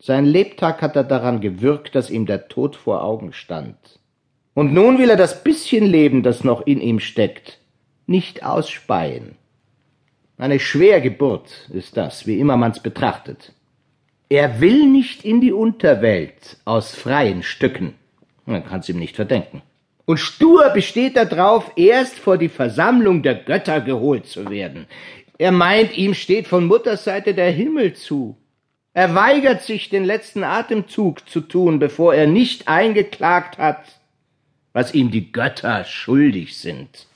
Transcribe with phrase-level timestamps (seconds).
[0.00, 3.76] Sein Lebtag hat er daran gewirkt, dass ihm der Tod vor Augen stand.
[4.54, 7.58] Und nun will er das bisschen Leben, das noch in ihm steckt,
[8.06, 9.36] nicht ausspeien.
[10.36, 13.52] Eine Schwergeburt ist das, wie immer man's betrachtet.
[14.28, 17.94] Er will nicht in die Unterwelt aus freien Stücken.
[18.46, 19.62] Man kann's ihm nicht verdenken.
[20.04, 24.86] Und stur besteht er drauf, erst vor die Versammlung der Götter geholt zu werden.
[25.38, 28.36] Er meint, ihm steht von Mutters Seite der Himmel zu.
[28.98, 33.78] Er weigert sich, den letzten Atemzug zu tun, bevor er nicht eingeklagt hat,
[34.72, 37.06] was ihm die Götter schuldig sind.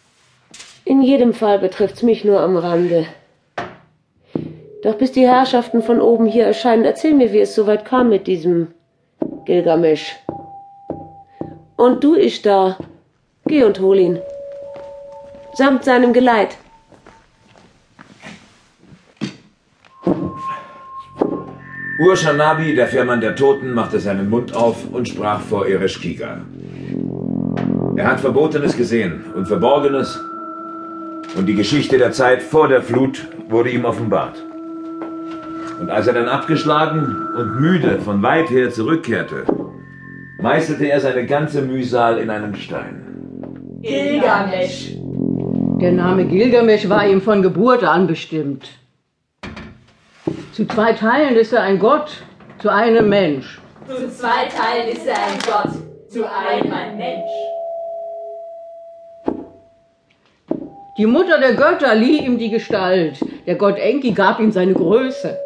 [0.84, 3.06] In jedem Fall betrifft's mich nur am Rande.
[4.84, 8.28] Doch bis die Herrschaften von oben hier erscheinen, erzähl mir, wie es soweit kam mit
[8.28, 8.68] diesem
[9.44, 10.14] Gilgamesch.
[11.74, 12.78] Und du, Ishtar,
[13.46, 14.20] geh und hol ihn.
[15.54, 16.56] Samt seinem Geleit.
[22.02, 26.38] Urshanabi, der Firmann der Toten, machte seinen Mund auf und sprach vor Ereshkiga.
[27.94, 30.20] Er hat Verbotenes gesehen und Verborgenes,
[31.36, 34.42] und die Geschichte der Zeit vor der Flut wurde ihm offenbart.
[35.80, 39.44] Und als er dann abgeschlagen und müde von weit her zurückkehrte,
[40.40, 43.00] meißelte er seine ganze Mühsal in einen Stein.
[43.80, 44.96] Gilgamesch.
[45.80, 48.81] Der Name Gilgamesch war ihm von Geburt an bestimmt.
[50.52, 52.22] Zu zwei Teilen ist er ein Gott,
[52.58, 53.58] zu einem Mensch.
[53.86, 55.72] Zu zwei Teilen ist er ein Gott,
[56.10, 57.30] zu einem ein Mensch.
[60.98, 63.18] Die Mutter der Götter lieh ihm die Gestalt.
[63.46, 65.38] Der Gott Enki gab ihm seine Größe.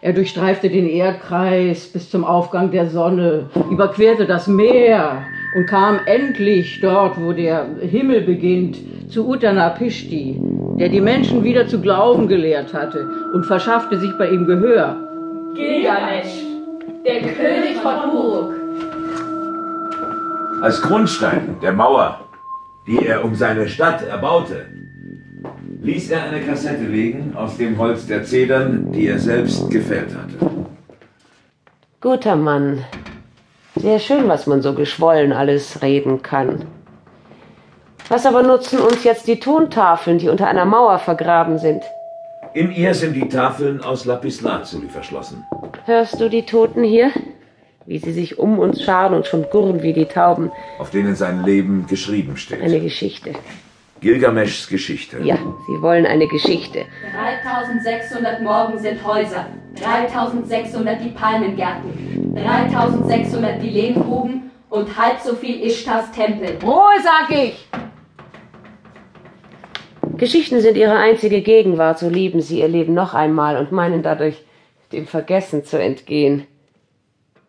[0.00, 6.80] Er durchstreifte den Erdkreis bis zum Aufgang der Sonne, überquerte das Meer und kam endlich
[6.80, 8.78] dort, wo der Himmel beginnt,
[9.12, 10.40] zu Uttanapishti,
[10.78, 14.96] der die Menschen wieder zu glauben gelehrt hatte und verschaffte sich bei ihm Gehör.
[15.54, 16.42] Gilgamesch,
[17.04, 18.54] der König von Uruk.
[20.62, 22.20] Als Grundstein der Mauer,
[22.86, 24.66] die er um seine Stadt erbaute,
[25.82, 30.50] ließ er eine Kassette legen aus dem Holz der Zedern, die er selbst gefällt hatte.
[32.00, 32.78] Guter Mann.
[33.74, 36.64] Sehr schön, was man so geschwollen alles reden kann.
[38.12, 41.82] Was aber nutzen uns jetzt die Tontafeln, die unter einer Mauer vergraben sind?
[42.52, 45.46] In ihr sind die Tafeln aus Lapislazuli verschlossen.
[45.86, 47.10] Hörst du die Toten hier?
[47.86, 50.52] Wie sie sich um uns scharen und schon gurren wie die Tauben.
[50.78, 52.60] auf denen sein Leben geschrieben steht.
[52.60, 53.32] Eine Geschichte.
[54.02, 55.20] Gilgameschs Geschichte.
[55.22, 56.84] Ja, sie wollen eine Geschichte.
[57.18, 59.46] 3600 Morgen sind Häuser,
[59.80, 66.58] 3600 die Palmengärten, 3600 die Lehmgruben und halb so viel Ishtars Tempel.
[66.62, 67.70] Ruhe, sag ich!
[70.22, 74.36] Geschichten sind ihre einzige Gegenwart, so lieben sie ihr Leben noch einmal und meinen dadurch
[74.92, 76.46] dem Vergessen zu entgehen.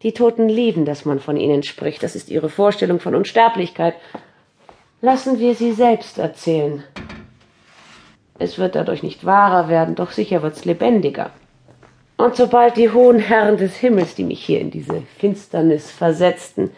[0.01, 3.93] Die Toten lieben, dass man von ihnen spricht, das ist ihre Vorstellung von Unsterblichkeit.
[5.01, 6.83] Lassen wir sie selbst erzählen.
[8.39, 11.29] Es wird dadurch nicht wahrer werden, doch sicher wird's lebendiger.
[12.17, 16.71] Und sobald die hohen Herren des Himmels, die mich hier in diese Finsternis versetzten,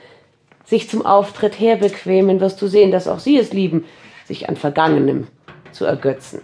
[0.66, 3.86] sich zum Auftritt herbequemen, wirst du sehen, dass auch sie es lieben,
[4.26, 5.28] sich an Vergangenem
[5.76, 6.42] zu ergötzen.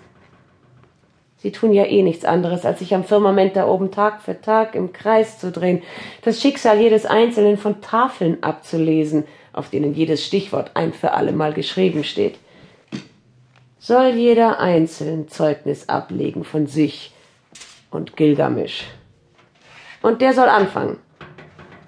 [1.37, 4.75] Sie tun ja eh nichts anderes, als sich am Firmament da oben Tag für Tag
[4.75, 5.81] im Kreis zu drehen,
[6.21, 11.53] das Schicksal jedes Einzelnen von Tafeln abzulesen, auf denen jedes Stichwort ein für alle Mal
[11.53, 12.37] geschrieben steht.
[13.79, 17.11] Soll jeder einzeln Zeugnis ablegen von sich
[17.89, 18.85] und Gilgamesch.
[20.03, 20.99] Und der soll anfangen,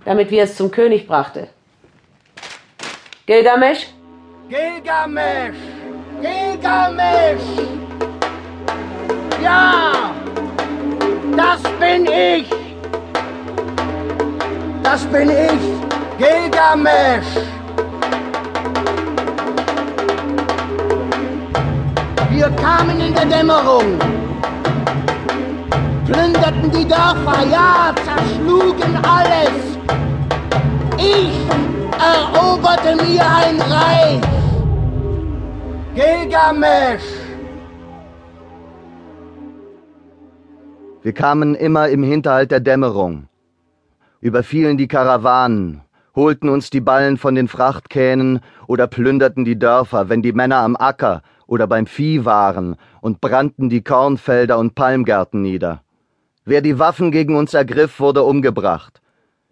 [0.04, 1.50] damit wir es zum König brachte.
[3.28, 3.88] Gilgamesch?
[4.50, 5.73] Gilgamesch!
[6.24, 7.50] Gilgamesch!
[9.44, 10.14] Ja!
[11.36, 12.50] Das bin ich!
[14.84, 15.64] Das bin ich!
[16.18, 17.34] Gilgamesch!
[22.30, 24.00] Wir kamen in der Dämmerung,
[26.06, 29.60] plünderten die Dörfer, ja, zerschlugen alles.
[30.98, 31.36] Ich
[32.00, 34.33] eroberte mir ein Reich.
[35.96, 37.04] Gilgamesch!
[41.04, 43.28] Wir kamen immer im Hinterhalt der Dämmerung,
[44.20, 45.82] überfielen die Karawanen,
[46.16, 50.76] holten uns die Ballen von den Frachtkähnen oder plünderten die Dörfer, wenn die Männer am
[50.76, 55.84] Acker oder beim Vieh waren und brannten die Kornfelder und Palmgärten nieder.
[56.44, 59.00] Wer die Waffen gegen uns ergriff, wurde umgebracht.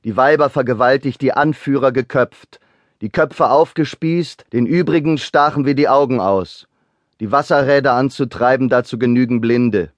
[0.04, 2.60] Die Weiber vergewaltigt, die Anführer geköpft,
[3.02, 6.68] die Köpfe aufgespießt, den übrigen stachen wir die Augen aus.
[7.20, 9.92] Die Wasserräder anzutreiben, dazu genügen Blinde.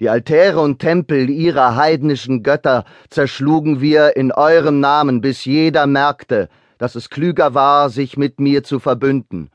[0.00, 6.48] Die Altäre und Tempel ihrer heidnischen Götter zerschlugen wir in eurem Namen, bis jeder merkte,
[6.78, 9.50] dass es klüger war, sich mit mir zu verbünden